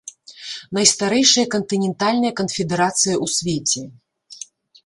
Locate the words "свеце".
3.39-3.81